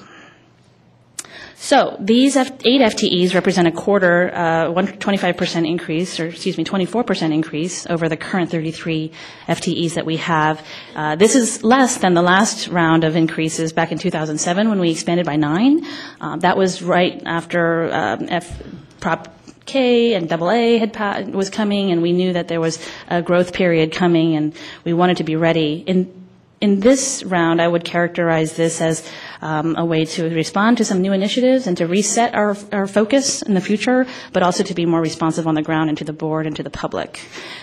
[1.55, 6.63] So these F- eight FTEs represent a quarter, uh, one- 25% increase, or excuse me,
[6.63, 9.11] 24% increase over the current 33
[9.47, 10.65] FTEs that we have.
[10.95, 14.89] Uh, This is less than the last round of increases back in 2007 when we
[14.89, 15.85] expanded by nine.
[16.19, 18.63] Uh, That was right after um, F-
[18.99, 19.27] Prop
[19.65, 23.21] K and double A had pa- was coming, and we knew that there was a
[23.21, 24.53] growth period coming, and
[24.83, 25.83] we wanted to be ready.
[25.85, 26.21] In
[26.61, 29.03] in this round, I would characterize this as
[29.41, 33.41] um, a way to respond to some new initiatives and to reset our, our focus
[33.41, 36.13] in the future, but also to be more responsive on the ground and to the
[36.13, 37.19] board and to the public,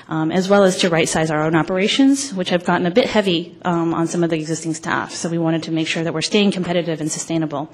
[0.09, 3.57] um, as well as to right-size our own operations, which have gotten a bit heavy
[3.63, 5.15] um, on some of the existing staff.
[5.15, 7.71] So we wanted to make sure that we're staying competitive and sustainable.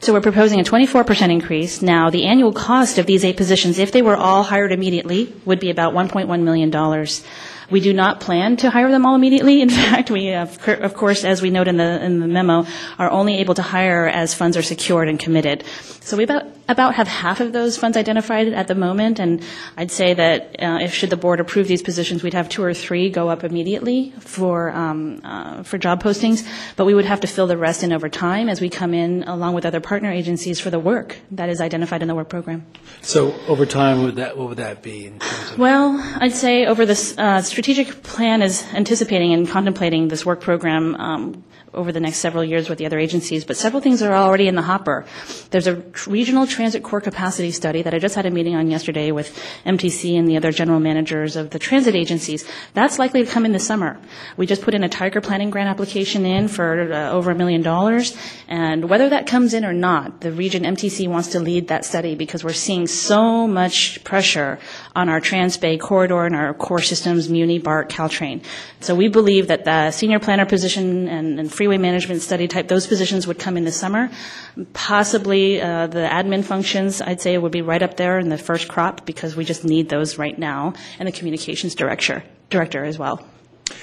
[0.00, 1.80] So we're proposing a 24% increase.
[1.80, 5.60] Now, the annual cost of these eight positions, if they were all hired immediately, would
[5.60, 7.06] be about $1.1 million.
[7.70, 9.62] We do not plan to hire them all immediately.
[9.62, 12.66] In fact, we, have, of course, as we note in the, in the memo,
[12.98, 15.64] are only able to hire as funds are secured and committed.
[16.00, 19.42] So we about, about have half of those funds identified at the moment, and
[19.76, 22.74] I'd say that uh, if should the board approve these positions, we'd have two or
[22.74, 26.46] three go up immediately for, um, uh, for job postings,
[26.76, 29.24] but we would have to fill the rest in over time as we come in
[29.24, 32.64] along with other partner agencies for the work that is identified in the work program.
[33.02, 35.58] So over time, would that, what would that be in terms of?
[35.58, 40.94] Well, I'd say over this uh, strategic plan is anticipating and contemplating this work program
[40.96, 41.44] um,
[41.74, 44.54] over the next several years with the other agencies, but several things are already in
[44.54, 45.04] the hopper.
[45.50, 49.10] There's a regional transit core capacity study that I just had a meeting on yesterday
[49.10, 49.36] with
[49.66, 52.46] MTC and the other general managers of the transit agencies.
[52.74, 53.98] That's likely to come in the summer.
[54.36, 57.62] We just put in a Tiger planning grant application in for uh, over a million
[57.62, 61.84] dollars, and whether that comes in or not, the region MTC wants to lead that
[61.84, 64.58] study because we're seeing so much pressure
[64.96, 68.44] on our Trans-Bay corridor and our core systems, Muni, BART, Caltrain.
[68.80, 72.86] So we believe that the senior planner position and, and freeway management study type, those
[72.86, 74.10] positions would come in the summer.
[74.72, 78.68] Possibly uh, the admin functions, I'd say, would be right up there in the first
[78.68, 83.26] crop because we just need those right now, and the communications director, director as well.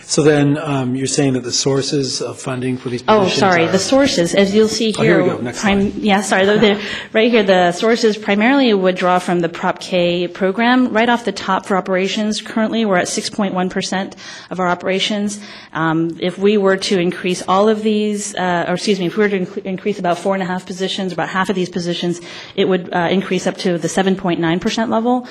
[0.03, 3.63] So then, um, you're saying that the sources of funding for these Oh, positions sorry,
[3.65, 5.23] are- the sources, as you'll see Oh, here here.
[5.23, 5.37] we go.
[5.37, 6.03] Next prim- slide.
[6.03, 6.77] Yeah, sorry,
[7.13, 10.89] right here, the sources primarily would draw from the Prop K program.
[10.89, 14.15] Right off the top for operations, currently, we're at 6.1%
[14.51, 15.39] of our operations.
[15.73, 19.23] Um, If we were to increase all of these, uh, or excuse me, if we
[19.23, 22.21] were to inc- increase about four and a half positions, about half of these positions,
[22.55, 25.25] it would uh, increase up to the 7.9% level.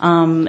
[0.00, 0.48] Um,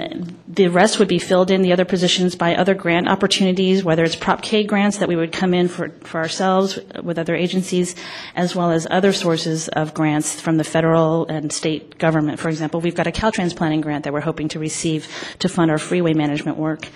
[0.57, 4.15] The rest would be filled in, the other positions, by other grant opportunities, whether it's
[4.15, 7.95] Prop K grants that we would come in for, for ourselves with other agencies,
[8.35, 12.39] as well as other sources of grants from the federal and state government.
[12.39, 15.69] For example, we've got a Caltrans planning grant that we're hoping to receive to fund
[15.69, 16.87] our freeway management work.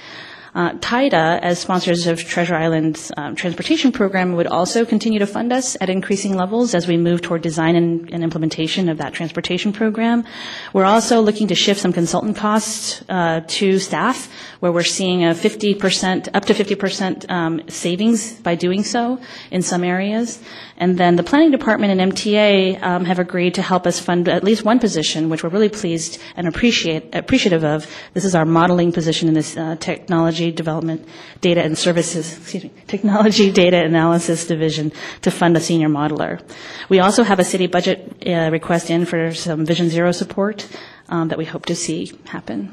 [0.54, 5.54] Uh, TIDA, as sponsors of Treasure Island's um, transportation program, would also continue to fund
[5.54, 9.72] us at increasing levels as we move toward design and, and implementation of that transportation
[9.72, 10.26] program.
[10.74, 14.30] We're also looking to shift some consultant costs uh, to staff,
[14.60, 19.22] where we're seeing a 50%, up to 50% um, savings by doing so
[19.52, 20.44] in some areas.
[20.76, 24.44] And then the planning department and MTA um, have agreed to help us fund at
[24.44, 27.88] least one position, which we're really pleased and appreciate, appreciative of.
[28.14, 31.08] This is our modeling position in this uh, technology development,
[31.42, 36.42] data and services, excuse me, technology data analysis division to fund a senior modeler.
[36.90, 40.68] We also have a city budget uh, request in for some Vision Zero support
[41.10, 42.72] um, that we hope to see happen.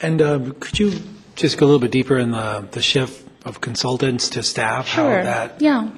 [0.00, 0.92] And um, could you
[1.34, 4.88] just go a little bit deeper in the, the shift of consultants to staff?
[4.88, 5.22] how Sure.
[5.24, 5.88] that- Yeah.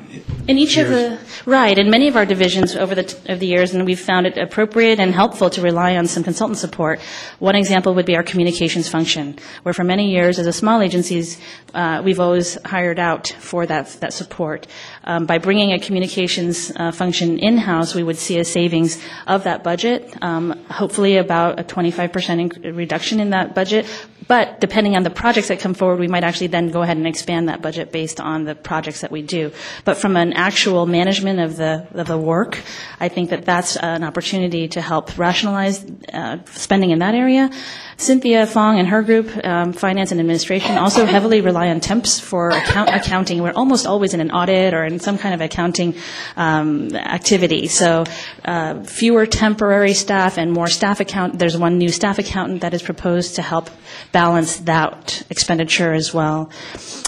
[0.49, 3.75] In each of the, right, in many of our divisions over the, of the years,
[3.75, 7.01] and we've found it appropriate and helpful to rely on some consultant support.
[7.39, 11.39] One example would be our communications function, where for many years, as a small agencies,
[11.75, 14.67] uh, we've always hired out for that, that support.
[15.07, 19.63] Um, By bringing a communications uh, function in-house, we would see a savings of that
[19.63, 23.87] budget, um, hopefully about a 25% inc- reduction in that budget.
[24.27, 27.07] But depending on the projects that come forward, we might actually then go ahead and
[27.07, 29.53] expand that budget based on the projects that we do.
[29.85, 32.59] But from an actual management of the, of the work,
[33.01, 37.51] I think that that's an opportunity to help rationalize uh, spending in that area.
[37.97, 42.49] Cynthia Fong and her group, um, Finance and Administration, also heavily rely on temps for
[42.51, 43.43] account, accounting.
[43.43, 45.95] We're almost always in an audit or some kind of accounting
[46.37, 47.69] um, activity.
[47.69, 48.05] So
[48.45, 51.39] uh, fewer temporary staff and more staff account.
[51.39, 53.71] There's one new staff accountant that is proposed to help
[54.13, 56.51] balance that expenditure as well.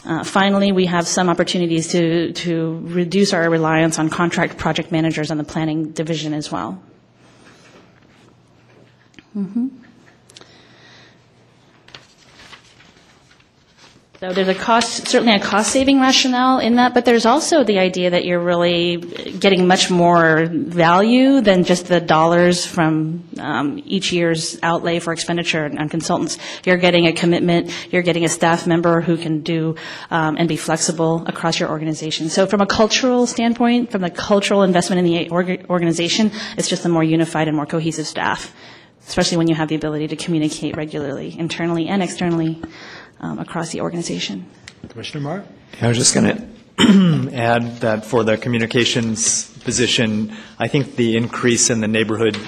[0.05, 5.31] Uh, finally, we have some opportunities to, to reduce our reliance on contract project managers
[5.31, 6.81] on the planning division as well.
[14.27, 18.11] So there's a cost, certainly a cost-saving rationale in that, but there's also the idea
[18.11, 24.59] that you're really getting much more value than just the dollars from um, each year's
[24.65, 26.39] outlay for expenditure on consultants.
[26.65, 29.77] You're getting a commitment, you're getting a staff member who can do
[30.11, 32.29] um, and be flexible across your organization.
[32.29, 36.85] So from a cultural standpoint, from the cultural investment in the org- organization, it's just
[36.85, 38.53] a more unified and more cohesive staff,
[39.07, 42.61] especially when you have the ability to communicate regularly, internally and externally
[43.27, 44.47] um, across the organization.
[44.89, 45.45] Commissioner Mar?
[45.83, 51.71] I was just going to add that for the communications position, I think the increase
[51.71, 52.39] in the neighborhood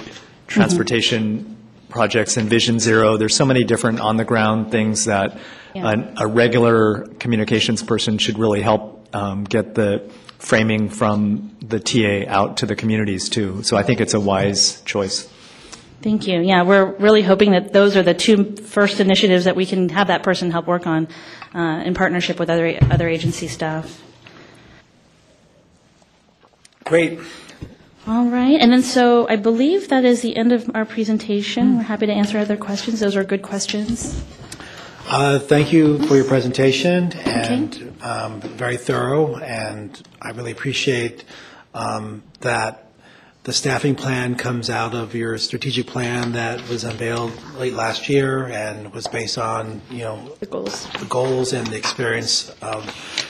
[0.47, 1.57] transportation
[1.89, 5.37] projects in Vision Zero, there's so many different on-the-ground things that
[5.73, 5.89] Yeah.
[5.91, 10.03] an- a regular communications person should really help um, get the
[10.37, 13.61] framing from the TA out to the communities, too.
[13.63, 15.27] So I think it's a wise choice.
[16.01, 16.39] Thank you.
[16.39, 20.07] Yeah, we're really hoping that those are the two first initiatives that we can have
[20.07, 21.09] that person help work on
[21.53, 24.01] uh, in partnership with other other agency staff.
[26.85, 27.19] Great.
[28.07, 31.77] All right, and then so I believe that is the end of our presentation.
[31.77, 33.01] We're happy to answer other questions.
[33.01, 34.23] Those are good questions.
[35.05, 41.25] Uh, Thank you for your presentation, and um, very thorough, and I really appreciate
[41.73, 42.88] um, that
[43.49, 48.45] the staffing plan comes out of your strategic plan that was unveiled late last year
[48.45, 50.87] and was based on, you know, The goals.
[50.99, 52.85] the goals and the experience of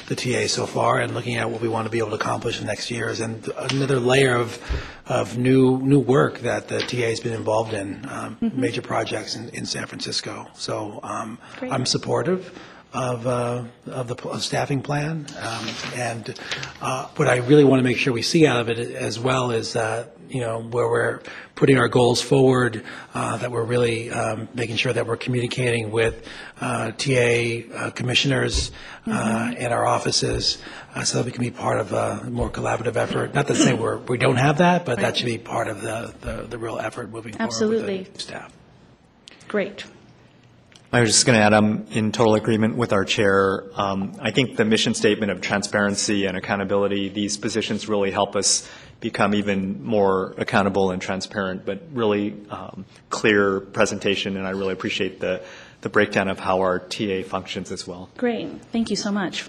[0.09, 2.59] the TA so far, and looking at what we want to be able to accomplish
[2.59, 4.59] in next years, and another layer of,
[5.05, 9.47] of new, new work that the TA has been involved in, um, major projects in,
[9.49, 10.49] in San Francisco.
[10.53, 12.51] So um, I'm supportive
[12.93, 16.39] of, uh, of the pl- staffing plan, um, and
[16.81, 19.51] uh, what I really want to make sure we see out of it as well
[19.51, 21.21] is that, you know, where we're
[21.55, 22.83] putting our goals forward,
[23.13, 26.25] uh, that we're really um, making sure that we're communicating with
[26.61, 28.71] uh, TA uh, commissioners
[29.05, 30.57] uh, in our offices,
[30.95, 33.33] uh, so that we can be part of a more collaborative effort.
[33.35, 36.13] Not to say we're, we don't have that, but that should be part of the,
[36.21, 37.99] the, the real effort moving forward Absolutely.
[37.99, 38.53] with the staff.
[39.47, 39.85] Great.
[40.91, 43.63] I was just going to add, I'm in total agreement with our chair.
[43.75, 48.67] Um, I think the mission statement of transparency and accountability, these positions really help us
[48.99, 55.19] become even more accountable and transparent, but really um, clear presentation, and I really appreciate
[55.19, 55.43] the,
[55.81, 58.09] the breakdown of how our TA functions as well.
[58.17, 58.49] Great.
[58.71, 59.47] Thank you so much.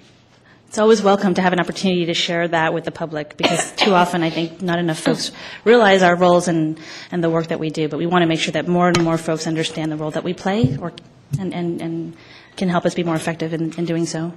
[0.68, 3.94] It's always welcome to have an opportunity to share that with the public because too
[3.94, 5.32] often I think not enough folks
[5.64, 6.78] realize our roles and,
[7.10, 7.88] and the work that we do.
[7.88, 10.22] But we want to make sure that more and more folks understand the role that
[10.22, 10.92] we play or,
[11.38, 12.16] and, and, and
[12.56, 14.32] can help us be more effective in, in doing so.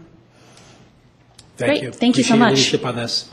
[1.58, 1.84] Thank Great.
[1.84, 1.92] you.
[1.92, 2.58] Thank you so Appreciate your much.
[2.58, 3.30] leadership on this.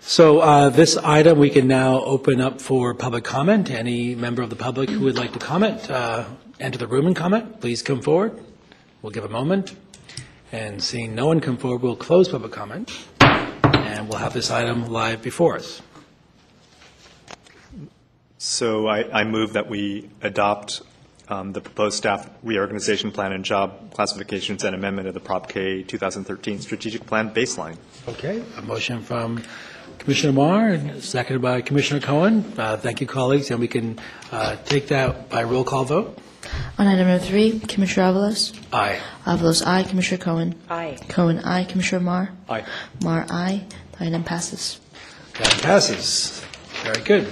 [0.00, 3.70] So uh, this item, we can now open up for public comment.
[3.70, 6.26] Any member of the public who would like to comment, uh,
[6.60, 8.40] enter the room and comment, please come forward.
[9.02, 9.74] We'll give a moment.
[10.52, 14.86] And seeing no one come forward, we'll close public comment, and we'll have this item
[14.86, 15.82] live before us.
[18.38, 20.82] So I, I move that we adopt
[21.28, 25.82] um, the proposed staff reorganization plan and job classifications and amendment of the Prop K
[25.82, 27.76] 2013 strategic plan baseline.
[28.08, 29.42] Okay, a motion from
[29.98, 32.44] Commissioner Mar, and seconded by Commissioner Cohen.
[32.56, 33.98] Uh, Thank you, colleagues, and we can
[34.30, 36.18] uh, take that by roll call vote.
[36.78, 38.56] On item number three, Commissioner Avalos.
[38.72, 39.00] Aye.
[39.24, 39.82] Avalos, aye.
[39.82, 40.54] Commissioner Cohen.
[40.70, 40.96] Aye.
[41.08, 41.64] Cohen, aye.
[41.64, 42.30] Commissioner Mar.
[42.48, 42.64] Aye.
[43.02, 43.64] Mar, aye.
[43.98, 44.78] The item passes.
[45.38, 46.40] That passes.
[46.84, 47.26] Very good.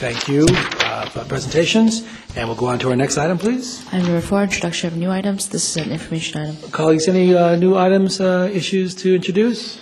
[0.00, 3.86] Thank you uh, for presentations, and we'll go on to our next item, please.
[3.88, 5.50] Item number four, introduction of new items.
[5.50, 6.70] This is an information item.
[6.70, 9.78] Colleagues, any uh, new items, uh, issues to introduce?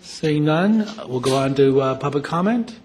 [0.00, 2.78] Seeing none, we'll go on to uh, public comment.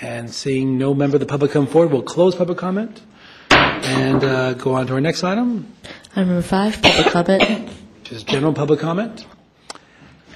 [0.00, 3.02] And seeing no member of the public come forward, we'll close public comment
[3.50, 5.66] and uh, go on to our next item,
[6.12, 7.70] Item number five, public comment.
[8.02, 9.26] which is general public comment.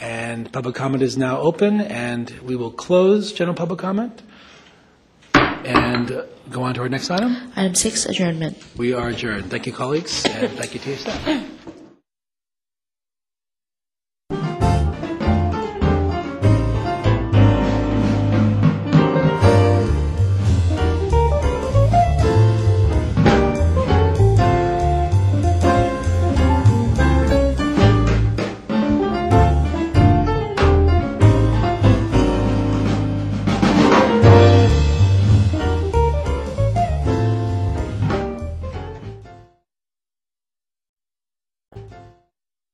[0.01, 4.23] And public comment is now open, and we will close general public comment
[5.67, 7.37] and go on to our next item.
[7.57, 8.63] Item six, adjournment.
[8.77, 9.51] We are adjourned.
[9.51, 11.49] Thank you, colleagues, and thank you to your staff.